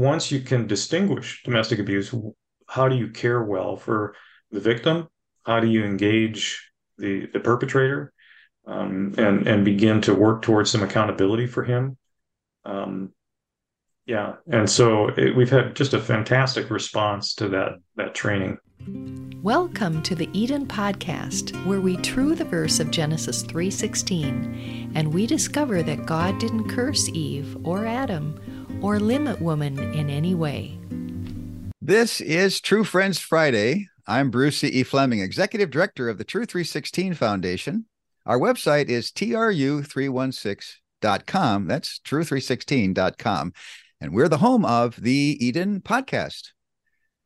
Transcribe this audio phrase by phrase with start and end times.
[0.00, 2.14] once you can distinguish domestic abuse,
[2.66, 4.14] how do you care well for
[4.50, 5.06] the victim?
[5.44, 8.12] How do you engage the the perpetrator,
[8.66, 11.98] um, and and begin to work towards some accountability for him?
[12.64, 13.12] Um,
[14.06, 18.56] yeah, and so it, we've had just a fantastic response to that that training.
[19.42, 25.26] Welcome to the Eden podcast, where we true the verse of Genesis 3:16, and we
[25.26, 30.76] discover that God didn't curse Eve or Adam or limit woman in any way.
[31.80, 33.86] This is Tru Friends Friday.
[34.06, 34.68] I'm Bruce C.
[34.68, 34.82] E.
[34.82, 37.86] Fleming, Executive Director of the Tru316 Foundation.
[38.26, 41.66] Our website is tru316.com.
[41.66, 43.52] That's tru316.com.
[44.00, 46.48] And we're the home of the Eden podcast.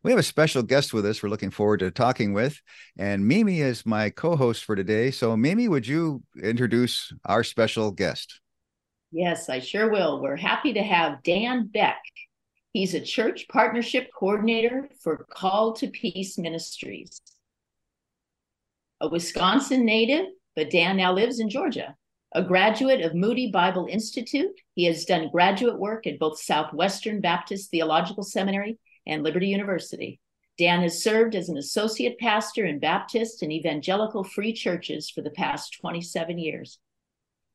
[0.03, 2.61] We have a special guest with us we're looking forward to talking with.
[2.99, 5.11] And Mimi is my co host for today.
[5.11, 8.41] So, Mimi, would you introduce our special guest?
[9.17, 10.21] Yes, I sure will.
[10.21, 11.95] We're happy to have Dan Boeck.
[12.73, 17.23] He's a church partnership coordinator for Called to Peace Ministries.
[19.01, 21.95] A Wisconsin native, but Dan now lives in Georgia.
[22.35, 27.71] A graduate of Moody Bible Institute, he has done graduate work at both Southwestern Baptist
[27.71, 30.19] Theological Seminary and Liberty University.
[30.59, 35.31] Dan has served as an associate pastor in Baptist and evangelical free churches for the
[35.31, 36.81] past 27 years.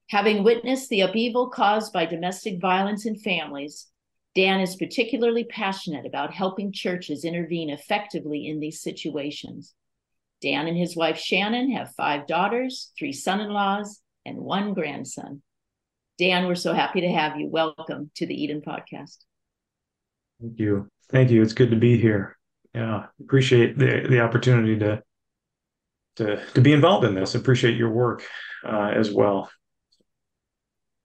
[0.09, 3.85] Having witnessed the upheaval caused by domestic violence in families,
[4.33, 9.75] Dan is particularly passionate about helping churches intervene effectively in these situations.
[10.41, 15.43] Dan and his wife Shannon have five daughters, three son in laws, and one grandson.
[16.17, 17.47] Dan, we're so happy to have you.
[17.47, 19.17] Welcome to the Eden Podcast.
[20.41, 20.89] Thank you.
[21.11, 21.43] Thank you.
[21.43, 22.35] It's good to be here.
[22.73, 25.03] Yeah, appreciate the the opportunity to
[26.15, 27.35] to to be involved in this.
[27.35, 28.23] Appreciate your work
[28.65, 29.51] uh, as well.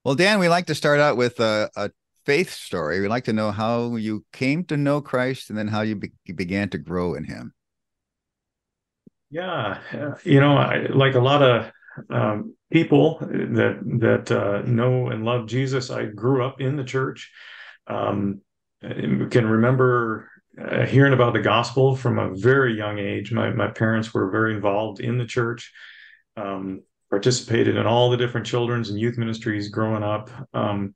[0.05, 1.91] Well, Dan, we like to start out with a, a
[2.27, 3.01] faith story.
[3.01, 6.13] We like to know how you came to know Christ and then how you, be-
[6.35, 7.55] began to grow in Him.
[9.31, 9.79] Yeah,
[10.23, 11.73] you know, I, like a lot of
[12.11, 17.33] um, people that that uh, know and love Jesus, I grew up in the church.
[17.87, 18.43] Um,
[18.83, 23.33] can remember uh, hearing about the gospel from a very young age.
[23.33, 25.73] My my parents were very involved in the church,
[26.37, 26.83] um,
[27.15, 30.31] participated in all the different children's and youth ministries growing up.
[30.53, 30.95] Um,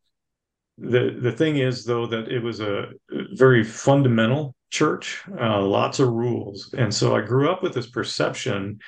[0.76, 2.88] the the thing is though that it was a
[3.34, 8.80] very fundamental church, uh, lots of rules, and so I grew up with this perception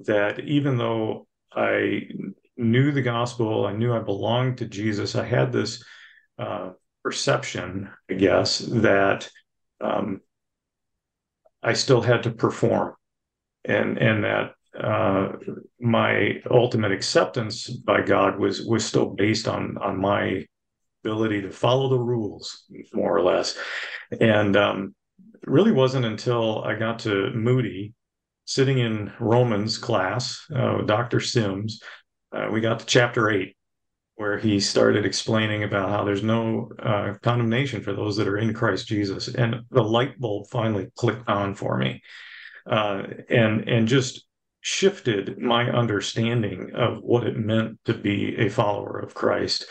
[0.00, 2.08] that even though I
[2.56, 5.84] knew the gospel, I knew I belonged to Jesus, I had this.
[6.38, 6.70] Uh,
[7.04, 9.30] perception, I guess, that
[9.80, 10.20] um,
[11.62, 12.94] I still had to perform,
[13.64, 15.32] and and that uh,
[15.80, 20.44] my ultimate acceptance by God was was still based on on my
[21.04, 23.56] ability to follow the rules, more or less,
[24.20, 24.94] and um,
[25.44, 27.94] really wasn't until I got to Moody,
[28.44, 31.20] sitting in Romans class uh, Dr.
[31.20, 31.82] Sims,
[32.32, 33.56] uh, we got to chapter eight,
[34.16, 38.52] where he started explaining about how there's no uh, condemnation for those that are in
[38.52, 42.02] Christ Jesus, and the light bulb finally clicked on for me,
[42.70, 44.26] uh, and and just
[44.68, 49.64] shifted my understanding of what it meant to be a follower of Christ,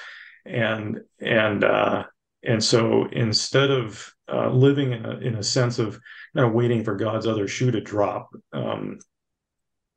[0.44, 2.06] and and uh,
[2.44, 5.94] and so instead of uh, living in a in a sense of
[6.34, 8.30] you know, waiting for God's other shoe to drop.
[8.52, 8.97] Um,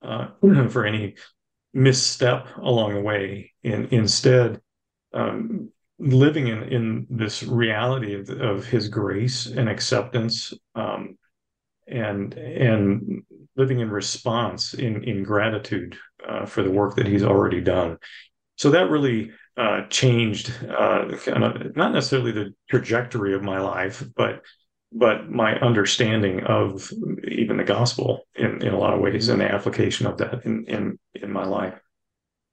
[0.03, 0.29] uh,
[0.71, 1.15] for any
[1.73, 4.61] misstep along the way and instead
[5.13, 11.17] um, living in, in this reality of, of his grace and acceptance um,
[11.91, 13.23] and and
[13.57, 15.97] living in response in in gratitude
[16.27, 17.99] uh, for the work that he's already done
[18.57, 24.05] so that really uh, changed uh, kind of not necessarily the trajectory of my life
[24.17, 24.43] but
[24.93, 26.91] but my understanding of
[27.29, 30.65] even the gospel in, in a lot of ways and the application of that in
[30.67, 31.79] in, in my life.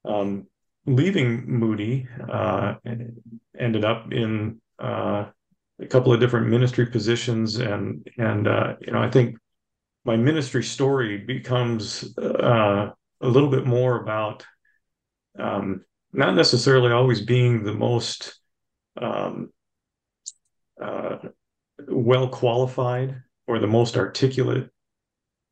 [0.04, 0.46] Um,
[0.86, 2.74] leaving Moody uh,
[3.58, 5.26] ended up in uh,
[5.80, 9.36] a couple of different ministry positions and and uh, you know I think
[10.04, 12.90] my ministry story becomes uh,
[13.20, 14.44] a little bit more about
[15.38, 18.40] um, not necessarily always being the most
[19.00, 19.50] um,
[20.82, 21.18] uh,
[21.86, 24.70] well qualified or the most articulate,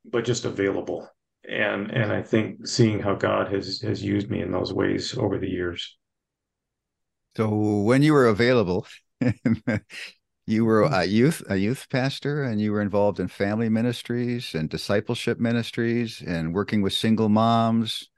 [0.05, 1.09] but just available.
[1.49, 5.39] And and I think seeing how God has has used me in those ways over
[5.39, 5.97] the years.
[7.37, 7.51] So
[7.83, 8.87] when you were available,
[10.47, 14.69] you were a youth a youth pastor and you were involved in family ministries and
[14.69, 18.09] discipleship ministries and working with single moms.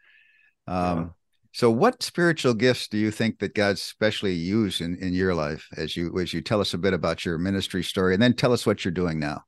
[0.67, 1.07] Um, yeah.
[1.53, 5.67] So, what spiritual gifts do you think that God's specially used in, in your life
[5.77, 8.53] as you as you tell us a bit about your ministry story, and then tell
[8.53, 9.45] us what you're doing now?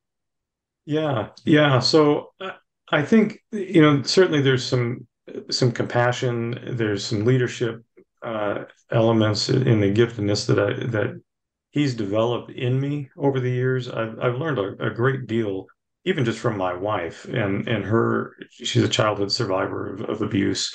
[0.87, 1.79] Yeah, yeah.
[1.79, 2.53] So uh,
[2.91, 5.07] I think you know certainly there's some
[5.51, 7.85] some compassion, there's some leadership
[8.23, 11.21] uh, elements in the giftedness that I that
[11.71, 13.89] He's developed in me over the years.
[13.89, 15.67] I've I've learned a, a great deal
[16.05, 20.75] even just from my wife and and her she's a childhood survivor of, of abuse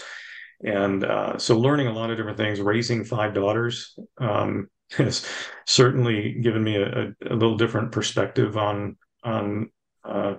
[0.63, 5.27] and uh, so learning a lot of different things raising five daughters um, has
[5.65, 9.69] certainly given me a, a, little different perspective on on
[10.03, 10.35] uh,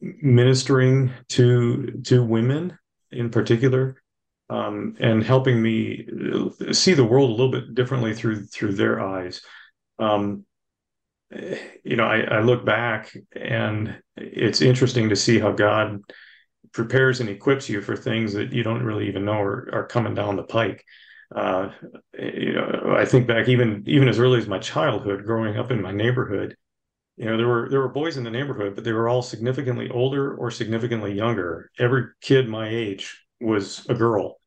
[0.00, 2.76] ministering to to women
[3.12, 4.02] in particular
[4.50, 6.06] um, and helping me
[6.72, 9.40] see the world a little bit differently through through their eyes
[9.98, 10.44] um,
[11.84, 16.00] you know I, I look back and it's interesting to see how god
[16.74, 20.14] prepares and equips you for things that you don't really even know are, are coming
[20.14, 20.84] down the pike.
[21.34, 21.70] Uh,
[22.18, 25.80] you know, I think back even even as early as my childhood, growing up in
[25.80, 26.56] my neighborhood.
[27.16, 29.88] You know, there were there were boys in the neighborhood, but they were all significantly
[29.88, 31.70] older or significantly younger.
[31.78, 34.40] Every kid my age was a girl,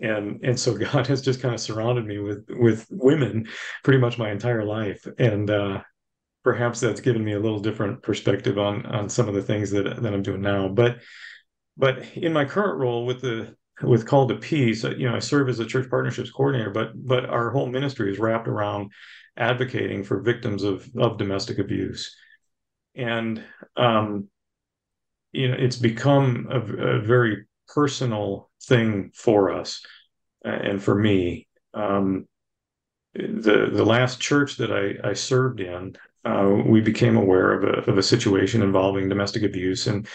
[0.00, 3.48] and and so God has just kind of surrounded me with with women
[3.84, 5.82] pretty much my entire life, and uh,
[6.44, 10.02] perhaps that's given me a little different perspective on on some of the things that
[10.02, 10.68] that I'm doing now.
[10.68, 10.98] But
[11.76, 15.18] but in my current role with the with Called to Peace, uh, you know, I
[15.18, 18.90] serve as a church partnerships coordinator, but but our whole ministry is wrapped around
[19.36, 22.16] advocating for victims of of domestic abuse,
[22.94, 23.42] and
[23.76, 24.28] um,
[25.32, 29.84] you know, it's become a, a very personal thing for us
[30.44, 31.46] uh, and for me.
[31.74, 32.26] Um,
[33.14, 37.90] the the last church that I, I served in, uh, we became aware of a
[37.90, 40.06] of a situation involving domestic abuse, and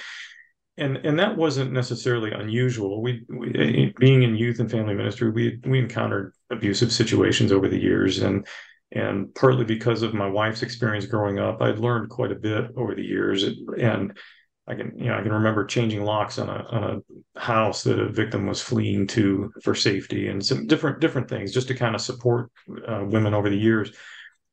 [0.77, 3.01] and and that wasn't necessarily unusual.
[3.01, 7.80] We, we, being in youth and family ministry, we we encountered abusive situations over the
[7.80, 8.45] years, and
[8.92, 12.94] and partly because of my wife's experience growing up, I'd learned quite a bit over
[12.94, 14.18] the years, and
[14.67, 17.99] I can you know I can remember changing locks on a on a house that
[17.99, 21.95] a victim was fleeing to for safety, and some different different things just to kind
[21.95, 22.51] of support
[22.87, 23.91] uh, women over the years,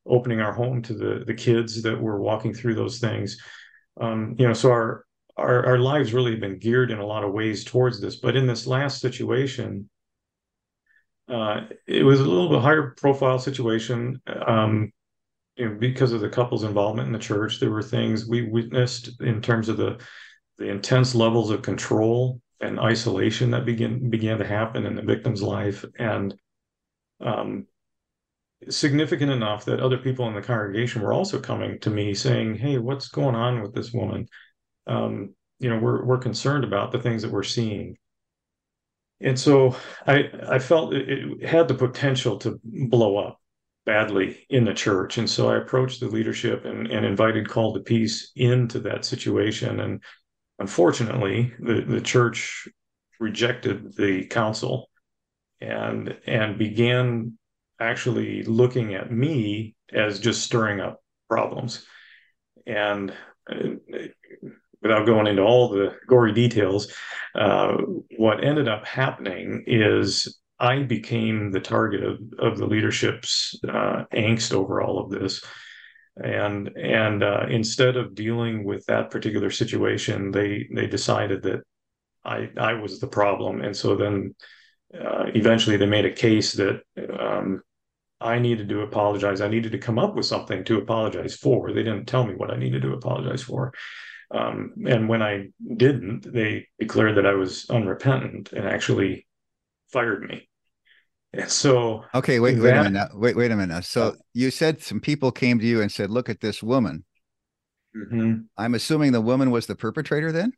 [0.06, 3.38] opening our home to the the kids that were walking through those things.
[4.00, 5.04] Um, you know, so our
[5.36, 8.16] our, our lives really have been geared in a lot of ways towards this.
[8.16, 9.88] But in this last situation,
[11.28, 14.20] uh, it was a little bit higher profile situation.
[14.26, 14.92] Um,
[15.58, 19.20] you know, because of the couple's involvement in the church, there were things we witnessed
[19.20, 19.98] in terms of the
[20.58, 25.42] the intense levels of control and isolation that began began to happen in the victim's
[25.42, 26.34] life, and
[27.20, 27.66] um,
[28.68, 32.78] significant enough that other people in the congregation were also coming to me saying, "Hey,
[32.78, 34.28] what's going on with this woman?"
[34.86, 37.96] um, you know we're we're concerned about the things that we're seeing.
[39.20, 39.76] And so
[40.06, 43.37] i i felt it, it, had the potential to blow up
[43.88, 45.16] badly in the church.
[45.16, 49.80] And so i approached the leadership and, and invited Called to Peace into that situation.
[49.80, 50.02] And
[50.58, 52.68] unfortunately the, the church
[53.18, 54.90] rejected the counsel
[55.62, 57.38] and and began
[57.80, 61.86] actually looking at me as just stirring up problems.
[62.66, 63.10] And
[63.50, 64.04] uh,
[64.82, 66.92] without going into all the gory details,
[67.34, 67.72] uh,
[68.18, 74.52] what ended up happening is I became the target of, of the leadership's uh, angst
[74.52, 75.44] over all of this.
[76.16, 81.60] And and uh, instead of dealing with that particular situation, they they decided that
[82.24, 84.34] I I was the problem, and so then
[84.92, 86.80] uh, eventually they made a case that
[87.20, 87.62] um,
[88.20, 89.40] I needed to apologize.
[89.40, 91.72] I needed to come up with something to apologize for.
[91.72, 93.72] They didn't tell me what I needed to apologize for.
[94.30, 99.26] Um, and when I didn't, they declared that I was unrepentant and actually
[99.92, 100.47] fired me.
[101.32, 103.08] And so, okay, wait, that, wait a minute.
[103.14, 103.84] Wait, wait a minute.
[103.84, 107.04] So you said some people came to you and said, "Look at this woman."
[107.96, 108.40] Mm-hmm.
[108.56, 110.52] I'm assuming the woman was the perpetrator then.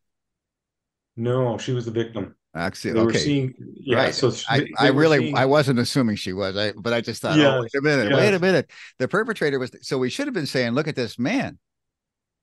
[1.17, 2.35] No, she was the victim.
[2.55, 3.19] Actually, they okay.
[3.19, 4.15] Seeing, yeah, right.
[4.15, 5.37] So I, I really, seeing...
[5.37, 8.11] I wasn't assuming she was, I, but I just thought, yes, oh, wait a minute,
[8.11, 8.19] yes.
[8.19, 8.71] wait a minute.
[8.99, 11.59] The perpetrator was, so we should have been saying, look at this man.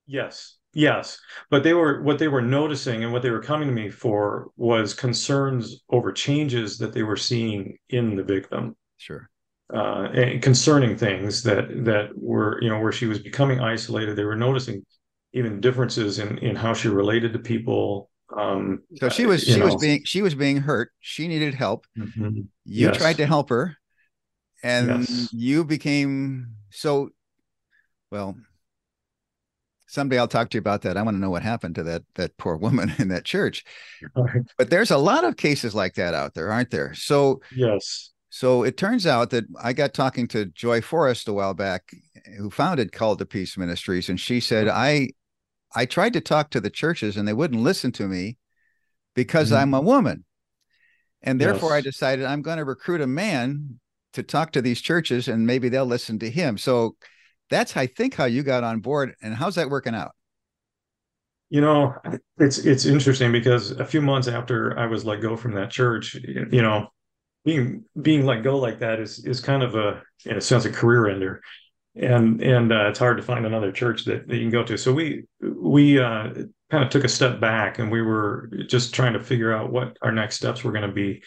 [0.05, 0.56] Yes.
[0.77, 1.19] Yes,
[1.49, 4.51] but they were what they were noticing and what they were coming to me for
[4.57, 8.75] was concerns over changes that they were seeing in the victim.
[8.97, 9.27] Sure.
[9.73, 14.15] Uh, and concerning things that that were you know where she was becoming isolated.
[14.15, 14.85] They were noticing
[15.33, 18.11] even differences in in how she related to people.
[18.37, 19.65] Um, so she was she know.
[19.65, 20.91] was being she was being hurt.
[20.99, 21.87] She needed help.
[21.97, 22.41] Mm-hmm.
[22.65, 22.97] You yes.
[22.97, 23.75] tried to help her,
[24.61, 25.33] and yes.
[25.33, 27.09] you became so.
[28.11, 28.37] Well,
[29.87, 30.97] someday I'll talk to you about that.
[30.97, 33.63] I want to know what happened to that that poor woman in that church.
[34.57, 36.93] But there's a lot of cases like that out there, aren't there?
[36.93, 38.11] So yes.
[38.29, 41.91] So it turns out that I got talking to Joy Forrest a while back,
[42.37, 45.09] who founded Called to Peace Ministries, and she said, I
[45.73, 48.37] I tried to talk to the churches and they wouldn't listen to me
[49.15, 49.61] because mm-hmm.
[49.61, 50.25] I'm a woman.
[51.21, 51.77] And therefore yes.
[51.77, 53.79] I decided I'm going to recruit a man
[54.13, 56.57] to talk to these churches and maybe they'll listen to him.
[56.57, 56.95] So
[57.49, 60.11] that's I think how you got on board and how's that working out?
[61.49, 61.95] You know,
[62.37, 66.15] it's it's interesting because a few months after I was let go from that church,
[66.15, 66.87] you know,
[67.45, 70.71] being being let go like that is is kind of a in a sense a
[70.71, 71.41] career ender.
[71.95, 74.77] And and uh, it's hard to find another church that, that you can go to.
[74.77, 76.33] So we we uh,
[76.69, 79.97] kind of took a step back and we were just trying to figure out what
[80.01, 81.23] our next steps were going to be.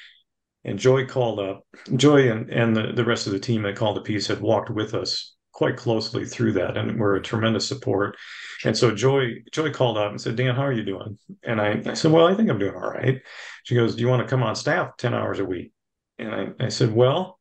[0.64, 3.96] And joy called up joy and and the, the rest of the team that Called
[3.96, 8.16] to Peace had walked with us quite closely through that and were a tremendous support
[8.64, 11.78] and so joy joy called up and said dan how are you doing and i,
[11.84, 13.20] I said well i think i'm doing all right
[13.64, 15.72] she goes do you want to come on staff 10 hours a week
[16.18, 17.38] and i, I said well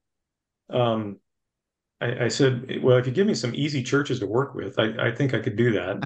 [0.69, 1.19] um,
[2.01, 5.07] I, I, said, well, if you give me some easy churches to work with, I,
[5.07, 6.05] I think I could do that.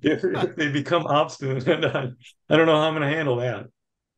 [0.00, 2.08] But if, if, they become obstinate, I,
[2.48, 3.66] I don't know how I'm going to handle that.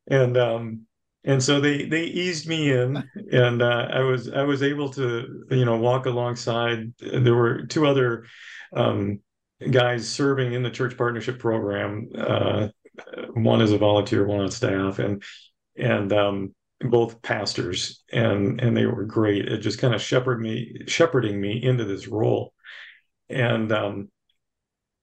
[0.07, 0.86] And um,
[1.27, 3.03] and so they they eased me in,
[3.33, 6.95] and uh, I was I was able to you know walk alongside.
[6.99, 8.25] There were two other
[8.75, 9.21] um,
[9.71, 12.09] guys serving in the church partnership program.
[12.17, 12.69] Uh,
[13.35, 15.23] one is a volunteer, one on staff, and
[15.77, 20.77] and um, both pastors and and they were great it just kind of shepherded me
[20.87, 22.53] shepherding me into this role
[23.31, 24.11] and um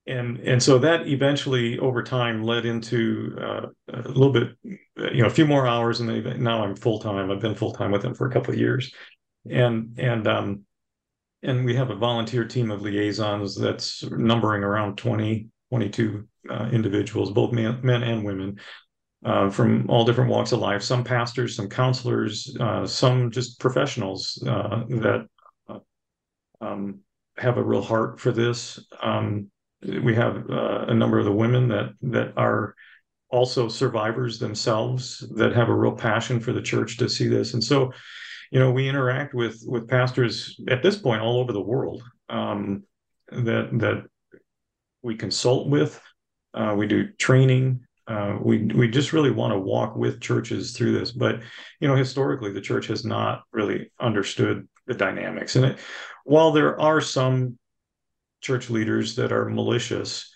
[0.05, 5.27] and and so that eventually over time led into uh, a little bit you know
[5.27, 7.31] a few more hours and now i'm full-time.
[7.31, 8.93] I've been full-time with them for a couple of years.
[9.49, 10.61] And and um
[11.41, 17.31] and we have a volunteer team of liaisons that's numbering around 20 22 uh, individuals
[17.31, 18.59] both men, men and women
[19.25, 20.83] uh, from all different walks of life.
[20.83, 25.27] Some pastors some counselors uh, some just professionals uh, that
[25.69, 25.79] uh,
[26.59, 26.99] um,
[27.37, 28.79] have a real heart for this.
[29.01, 29.49] Um,
[29.85, 32.75] we have uh, a number of the women that that are
[33.29, 37.63] also survivors themselves that have a real passion for the church to see this and
[37.63, 37.91] so
[38.51, 42.83] you know we interact with with pastors at this point all over the world um,
[43.31, 44.03] that that
[45.01, 45.99] we consult with
[46.53, 50.97] uh, we do training uh, we we just really want to walk with churches through
[50.97, 51.39] this, but
[51.79, 55.55] you know, historically, the church has not really understood the dynamics.
[55.55, 55.79] And it,
[56.25, 57.57] while there are some
[58.43, 60.31] church leaders that are malicious,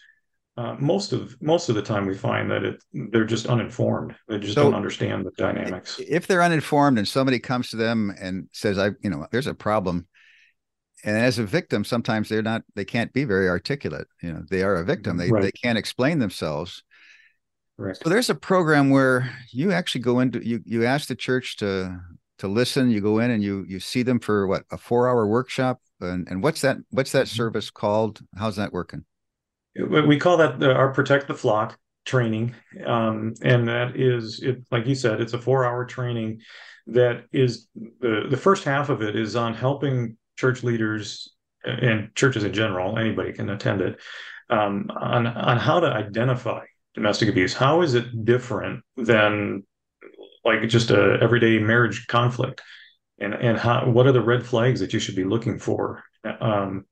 [0.58, 4.16] uh, most of most of the time we find that it they're just uninformed.
[4.28, 6.00] They just so don't understand the dynamics.
[6.00, 9.54] If they're uninformed and somebody comes to them and says, "I, you know, there's a
[9.54, 10.08] problem,"
[11.04, 14.08] and as a victim, sometimes they're not, they can't be very articulate.
[14.24, 15.18] You know, they are a victim.
[15.18, 15.44] They right.
[15.44, 16.82] they can't explain themselves
[17.78, 18.00] Correct.
[18.04, 22.00] So there's a program where you actually go into you you ask the church to
[22.40, 22.90] to listen.
[22.90, 25.80] You go in and you you see them for what a four hour workshop.
[26.00, 27.36] And and what's that what's that mm-hmm.
[27.36, 28.22] service called?
[28.38, 29.06] How's that working?
[29.75, 34.63] We call that the, our protect the flock training, um, and that is it.
[34.72, 36.42] Like you said, it's a four hour training
[36.88, 37.68] that is
[38.00, 42.98] the the first half of it is on helping church leaders and churches in general.
[42.98, 44.00] Anybody can attend it
[44.50, 46.66] um, on on how to identify
[46.98, 49.63] domestic abuse how is it different than
[50.44, 52.62] like just a everyday marriage conflict
[53.19, 56.03] and and how what are the red flags that you should be looking for?
[56.24, 56.86] Um,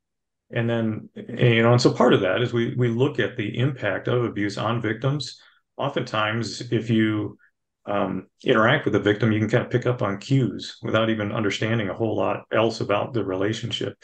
[0.52, 3.58] and then you know and so part of that is we we look at the
[3.58, 5.40] impact of abuse on victims.
[5.78, 7.38] Oftentimes if you
[7.86, 11.32] um, interact with the victim you can kind of pick up on cues without even
[11.32, 13.96] understanding a whole lot else about the relationship.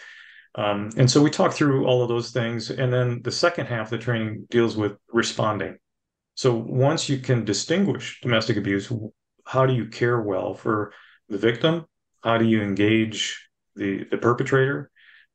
[0.55, 2.69] Um, and so we talk through all of those things.
[2.69, 5.77] And then the second half of the training deals with responding.
[6.35, 8.91] So once you can distinguish domestic abuse,
[9.45, 10.93] how do you care well for
[11.29, 11.85] the victim?
[12.23, 14.91] How do you engage the the perpetrator,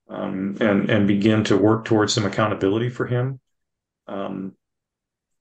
[0.09, 3.41] um, and and begin to work towards some accountability for him?
[4.07, 4.55] Um,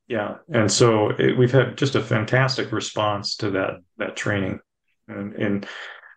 [0.07, 4.59] yeah, and so it, we've had just a fantastic response to that that training,
[5.07, 5.67] and, and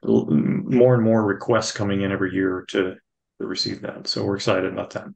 [0.02, 2.94] more and more requests coming in every year to,
[3.40, 4.06] to receive that.
[4.06, 5.08] So we're excited about that.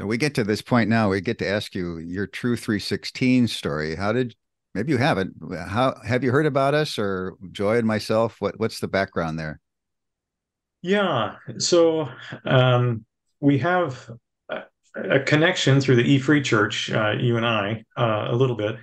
[0.00, 1.10] So we get to this point now.
[1.10, 3.96] We get to ask you your Tru316 story.
[3.96, 4.34] How did
[4.76, 5.34] maybe you haven't?
[5.68, 8.36] How have you heard about us or Joy and myself?
[8.40, 9.58] What what's the background there?
[10.82, 12.08] Yeah, so
[12.44, 13.04] um,
[13.40, 14.08] we have
[14.50, 14.62] a,
[14.94, 18.76] a, connection through the E Free Church, uh, you and I, uh, a little bit,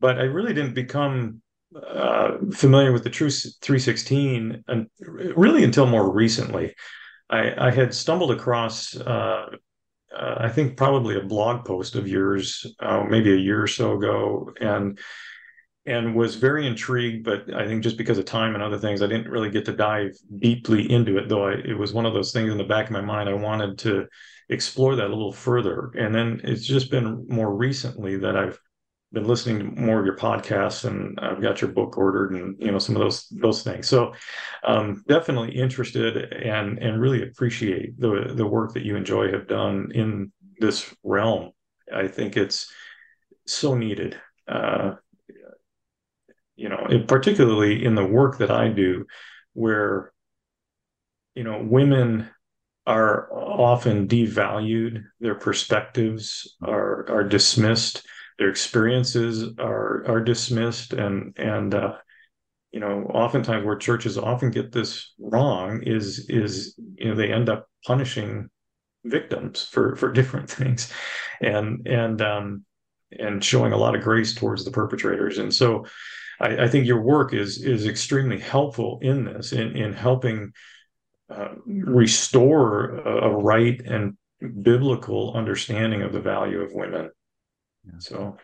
[0.00, 1.42] but I really didn't become
[1.76, 6.74] uh, familiar with the Tru316 and really until more recently.
[7.28, 9.46] I, I had stumbled across uh,
[10.14, 13.94] uh, I think probably a blog post of yours, uh, maybe a year or so
[13.94, 14.98] ago, and
[15.86, 17.24] and was very intrigued.
[17.24, 19.76] But I think just because of time and other things, I didn't really get to
[19.76, 21.28] dive deeply into it.
[21.28, 23.28] Though I, it was one of those things in the back of my mind.
[23.28, 24.06] I wanted to
[24.48, 28.58] explore that a little further, and then it's just been more recently that I've
[29.12, 32.72] been listening to more of your podcasts and I've got your book ordered and you
[32.72, 33.88] know some of those those things.
[33.88, 34.14] So
[34.64, 39.48] um, definitely interested and and really appreciate the the work that you and Joy have
[39.48, 41.50] done in this realm.
[41.94, 42.72] I think it's
[43.46, 44.18] so needed.
[44.48, 44.92] Uh,
[46.62, 49.06] you know, it, particularly in the work that I do,
[49.52, 50.12] where
[51.34, 52.30] you know women
[52.86, 58.06] are often devalued, their perspectives are are dismissed
[58.38, 61.94] their experiences are are dismissed and and uh,
[62.70, 67.48] you know oftentimes where churches often get this wrong is is you know they end
[67.48, 68.48] up punishing
[69.04, 70.92] victims for for different things
[71.40, 72.64] and and um
[73.18, 75.38] and showing a lot of grace towards the perpetrators.
[75.38, 75.86] And so
[76.42, 80.52] I, I think your work is is extremely helpful in this in in helping
[81.30, 84.16] uh, restore a, a right and
[84.62, 87.10] biblical understanding of the value of women
[87.84, 87.98] yeah.
[87.98, 88.36] So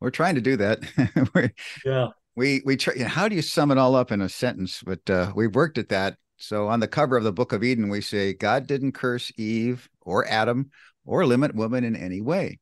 [0.00, 1.52] we're trying to do that.
[1.84, 2.08] yeah.
[2.34, 3.02] We we try.
[3.04, 4.82] How do you sum it all up in a sentence?
[4.84, 6.16] But uh, we've worked at that.
[6.36, 9.88] So on the cover of the Book of Eden, we say God didn't curse Eve
[10.02, 10.70] or Adam
[11.06, 12.58] or limit woman in any way.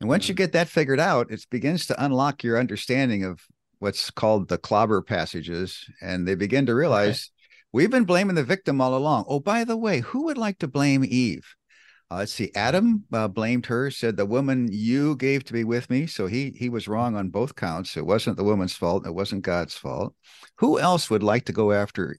[0.00, 3.42] And once you get that figured out, it begins to unlock your understanding of
[3.78, 7.66] what's called the clobber passages, and they begin to realize okay.
[7.72, 9.24] we've been blaming the victim all along.
[9.28, 11.44] Oh, by the way, who would like to blame Eve?
[12.10, 12.50] Uh, let's see.
[12.54, 16.06] Adam uh, blamed her, said the woman you gave to be with me.
[16.06, 17.96] So he he was wrong on both counts.
[17.96, 19.06] It wasn't the woman's fault.
[19.06, 20.14] It wasn't God's fault.
[20.56, 22.16] Who else would like to go after?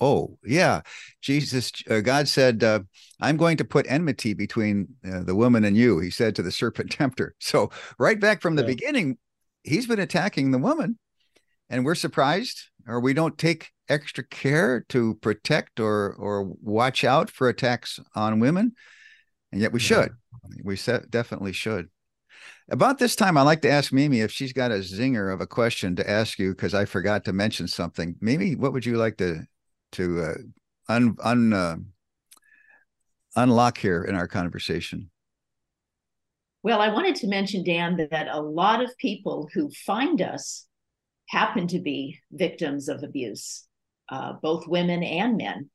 [0.00, 0.80] Oh yeah,
[1.22, 1.70] Jesus.
[1.88, 2.80] Uh, God said, uh,
[3.20, 6.52] "I'm going to put enmity between uh, the woman and you." He said to the
[6.60, 7.34] serpent tempter.
[7.38, 8.68] So right back from the yeah.
[8.68, 9.18] beginning,
[9.62, 10.98] he's been attacking the woman,
[11.68, 17.30] and we're surprised, or we don't take extra care to protect or or watch out
[17.30, 18.72] for attacks on women
[19.52, 19.86] and yet we yeah.
[19.86, 20.12] should.
[20.62, 20.76] We
[21.10, 21.88] definitely should.
[22.70, 25.46] About this time, I like to ask Mimi if she's got a zinger of a
[25.46, 28.14] question to ask you because I forgot to mention something.
[28.20, 29.42] Mimi, what would you like to
[29.92, 30.34] to uh,
[30.92, 31.76] un, un uh,
[33.34, 35.10] unlock here in our conversation?
[36.62, 40.66] Well, I wanted to mention, Dan, that a lot of people who find us
[41.28, 43.66] happen to be victims of abuse,
[44.10, 45.70] uh, both women and men.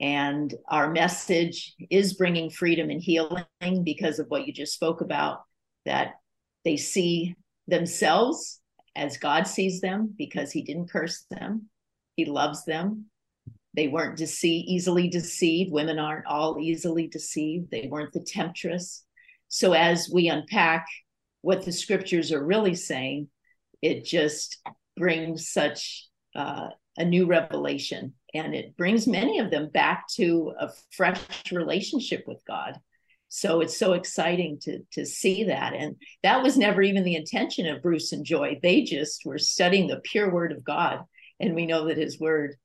[0.00, 5.42] And our message is bringing freedom and healing because of what you just spoke about,
[5.84, 6.14] that
[6.64, 7.34] they see
[7.68, 8.60] themselves
[8.96, 11.68] as God sees them because he didn't curse them.
[12.16, 13.06] He loves them.
[13.74, 15.70] They weren't deceive, easily deceived.
[15.72, 17.70] Women aren't all easily deceived.
[17.70, 19.04] They weren't the temptress.
[19.54, 20.86] So as we unpack
[21.42, 23.28] what the scriptures are really saying,
[23.82, 28.14] it just brings such uh, a new revelation.
[28.32, 31.20] And it brings many of them back to a fresh
[31.52, 32.78] relationship with god.
[33.28, 35.74] So it's so exciting to to see that.
[35.74, 38.58] And that was never even the intention of bruce and joy.
[38.62, 41.00] They just were studying the pure word of god.
[41.40, 42.56] And we know that his word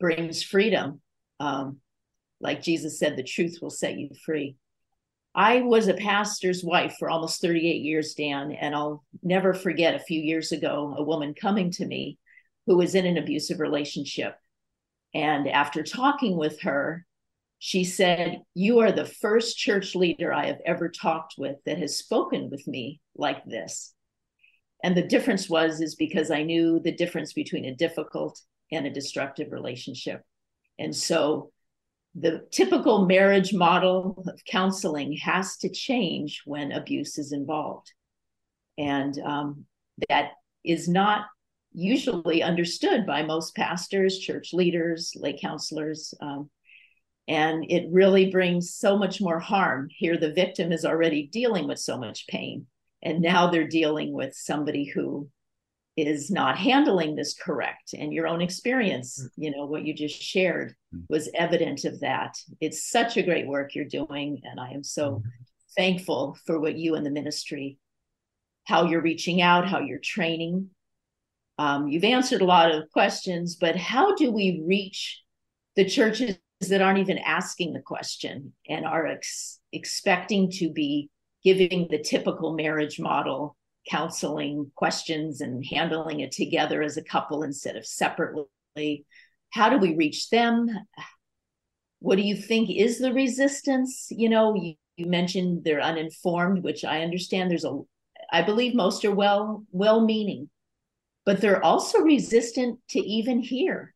[0.00, 1.00] brings freedom.
[1.38, 1.78] Um,
[2.40, 4.56] like jesus said the truth will set you free
[5.34, 10.00] i was a pastor's wife for almost 38 years dan and i'll never forget a
[10.00, 12.18] few years ago a woman coming to me
[12.66, 14.36] who was in an abusive relationship.
[15.14, 17.06] And after talking with her,
[17.58, 21.96] she said, You are the first church leader I have ever talked with that has
[21.96, 23.94] spoken with me like this.
[24.82, 28.92] And the difference was, is because I knew the difference between a difficult and a
[28.92, 30.22] destructive relationship.
[30.78, 31.52] And so
[32.14, 37.92] the typical marriage model of counseling has to change when abuse is involved.
[38.78, 39.64] And um,
[40.08, 40.32] that
[40.64, 41.26] is not
[41.72, 46.14] usually understood by most pastors, church leaders, lay counselors.
[46.20, 46.50] Um,
[47.26, 49.88] and it really brings so much more harm.
[49.90, 52.66] Here, the victim is already dealing with so much pain.
[53.02, 55.28] And now they're dealing with somebody who
[55.96, 57.94] is not handling this correct.
[57.96, 59.28] And your own experience, mm.
[59.36, 61.02] you know, what you just shared mm.
[61.08, 62.36] was evident of that.
[62.60, 64.40] It's such a great work you're doing.
[64.44, 65.28] And I am so mm-hmm.
[65.76, 67.78] thankful for what you and the ministry,
[68.64, 70.70] how you're reaching out, how you're training,
[71.58, 75.22] um, you've answered a lot of questions, but how do we reach
[75.76, 76.36] the churches
[76.68, 81.10] that aren't even asking the question and are ex- expecting to be
[81.44, 83.56] giving the typical marriage model
[83.88, 89.04] counseling questions and handling it together as a couple instead of separately?
[89.50, 90.68] How do we reach them?
[92.00, 94.08] What do you think is the resistance?
[94.10, 97.50] You know, you, you mentioned they're uninformed, which I understand.
[97.50, 97.80] There's a,
[98.32, 100.50] I believe most are well well meaning,
[101.24, 103.94] but they're also resistant to even hear.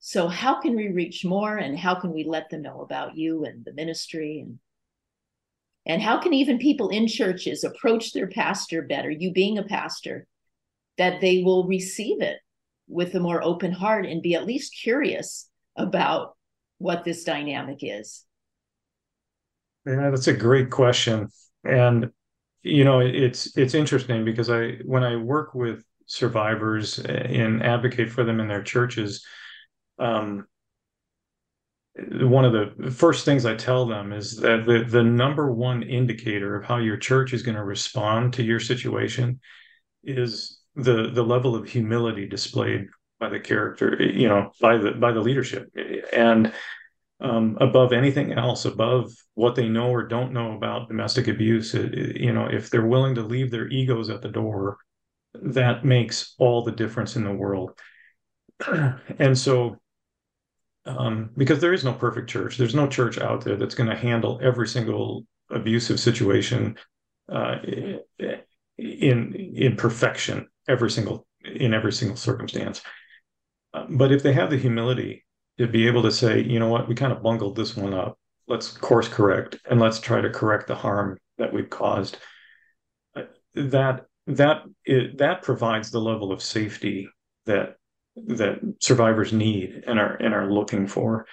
[0.00, 3.44] So how can we reach more, and how can we let them know about you
[3.44, 4.58] and the ministry and
[5.88, 9.10] and how can even people in churches approach their pastor better?
[9.10, 10.26] You being a pastor,
[10.98, 12.38] that they will receive it
[12.86, 16.36] with a more open heart and be at least curious about
[16.76, 18.24] what this dynamic is.
[19.86, 21.28] Yeah, that's a great question.
[21.64, 22.10] And
[22.62, 28.24] you know, it's it's interesting because I when I work with survivors and advocate for
[28.24, 29.24] them in their churches,
[29.98, 30.46] um,
[32.20, 36.56] one of the first things I tell them is that the the number one indicator
[36.56, 39.40] of how your church is going to respond to your situation
[40.04, 42.86] is the the level of humility displayed
[43.18, 45.68] by the character, you know, by the by the leadership.
[46.12, 46.52] And
[47.20, 51.74] um, above anything else, above what they know or don't know about domestic abuse.
[51.74, 54.78] You know, if they're willing to leave their egos at the door,
[55.34, 57.78] that makes all the difference in the world.
[59.18, 59.76] and so,
[60.88, 63.96] um, because there is no perfect church, there's no church out there that's going to
[63.96, 66.76] handle every single abusive situation
[67.30, 67.56] uh,
[68.78, 72.80] in in perfection, every single in every single circumstance.
[73.74, 75.24] Uh, but if they have the humility
[75.58, 78.18] to be able to say, you know what, we kind of bungled this one up.
[78.46, 82.16] Let's course correct and let's try to correct the harm that we've caused.
[83.14, 83.24] Uh,
[83.54, 87.10] that that it, that provides the level of safety
[87.44, 87.76] that
[88.26, 91.26] that survivors need and are and are looking for.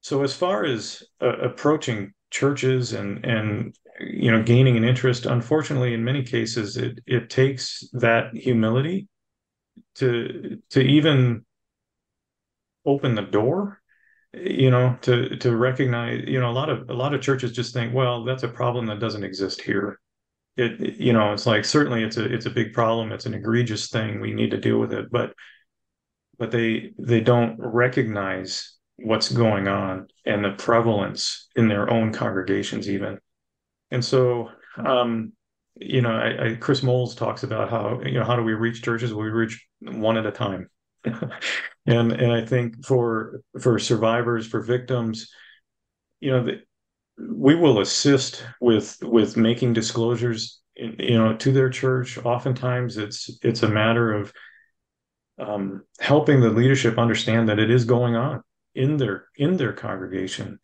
[0.00, 5.94] So as far as uh, approaching churches and and you know gaining an interest, unfortunately,
[5.94, 9.08] in many cases, it it takes that humility
[9.96, 11.44] to to even
[12.84, 13.82] open the door
[14.34, 17.74] you know to to recognize you know a lot of a lot of churches just
[17.74, 20.00] think well that's a problem that doesn't exist here.
[20.56, 23.12] It you know it's like certainly it's a it's a big problem.
[23.12, 24.20] It's an egregious thing.
[24.20, 25.10] We need to deal with it.
[25.10, 25.34] But
[26.42, 32.90] but they they don't recognize what's going on and the prevalence in their own congregations
[32.90, 33.16] even.
[33.92, 34.48] And so
[34.84, 35.34] um
[35.76, 38.82] you know I, I chris moles talks about how you know how do we reach
[38.82, 39.14] churches?
[39.14, 40.68] We reach one at a time.
[41.86, 45.32] And and I think for for survivors, for victims,
[46.20, 46.62] you know, the,
[47.18, 52.18] we will assist with with making disclosures, you know, to their church.
[52.24, 54.32] Oftentimes, it's it's a matter of
[55.42, 58.42] um, helping the leadership understand that it is going on
[58.74, 60.58] in their in their congregation,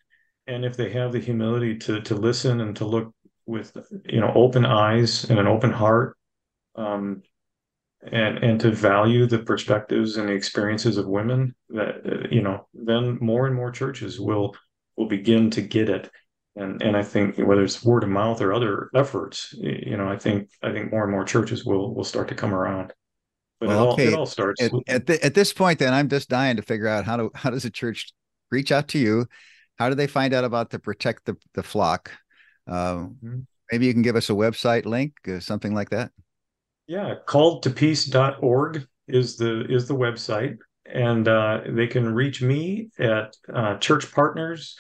[0.47, 3.13] and if they have the humility to to listen and to look
[3.47, 6.17] with you know open eyes and an open heart
[6.77, 7.23] um,
[8.11, 12.67] and and to value the perspectives and the experiences of women that uh, you know
[12.73, 14.55] then more and more churches will
[14.97, 16.11] will begin to get it.
[16.57, 20.17] And and i think whether it's word of mouth or other efforts you know i
[20.19, 22.93] think i think more and more churches will will start to come around
[23.61, 24.07] but well, it, all, okay.
[24.09, 26.89] it all starts at, at, the, at this point then i'm just dying to figure
[26.89, 28.13] out how to how does a church
[28.51, 29.27] reach out to you
[29.79, 32.11] how do they find out about the protect the, the flock
[32.67, 33.41] uh, mm-hmm.
[33.73, 36.11] maybe you can give us a website link uh, something like that
[36.89, 43.77] yeah, calledtopeace.org is the is the website, and uh, they can reach me at uh,
[43.77, 44.77] church partners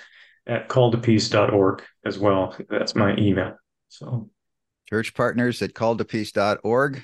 [0.46, 2.56] at calledtopeace.org as well.
[2.70, 3.56] That's my email.
[3.90, 4.30] So,
[4.88, 7.02] church partners at calledtopeace.org.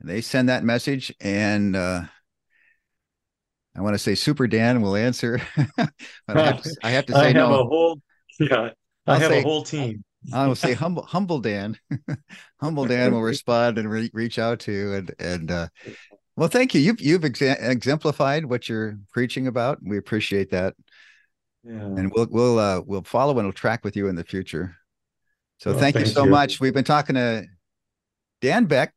[0.00, 2.02] They send that message, and uh,
[3.76, 5.40] I want to say Super Dan will answer.
[5.76, 5.90] but
[6.28, 7.60] I have to, I have to say I have no.
[7.60, 8.00] a whole
[8.38, 8.70] yeah.
[9.06, 10.04] I I'll have say, a whole team.
[10.32, 11.78] I will say humble, humble Dan,
[12.60, 14.94] humble Dan will respond and re- reach out to you.
[14.94, 15.68] And and uh,
[16.36, 16.80] well, thank you.
[16.80, 19.78] You've you've exemplified what you're preaching about.
[19.82, 20.74] We appreciate that.
[21.64, 21.72] Yeah.
[21.72, 24.76] And we'll we'll uh, we'll follow and we'll track with you in the future.
[25.58, 26.30] So well, thank, thank, you so you.
[26.30, 26.60] much.
[26.60, 27.44] We've been talking to
[28.40, 28.90] Dan Boeck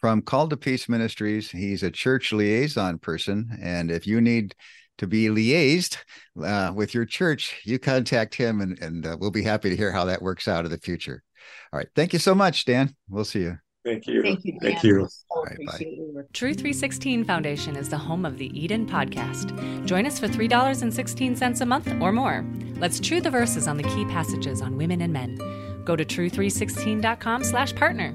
[0.00, 1.50] from Called to Peace Ministries.
[1.50, 4.54] He's a church liaison person, and if you need
[5.00, 5.96] to be liaised
[6.42, 9.90] uh, with your church, you contact him and, and uh, we'll be happy to hear
[9.90, 11.22] how that works out in the future.
[11.72, 11.88] All right.
[11.96, 12.94] Thank you so much, Dan.
[13.08, 13.58] We'll see you.
[13.82, 14.22] Thank you.
[14.22, 14.52] Thank you.
[14.52, 14.72] Dan.
[14.72, 15.08] Thank you.
[15.08, 16.26] So right.
[16.34, 19.86] Tru316 Foundation is the home of the Eden podcast.
[19.86, 22.44] Join us for $3.16 a month or more.
[22.76, 25.38] Let's chew the verses on the key passages on women and men.
[25.86, 28.14] Go to tru316.com slash partner.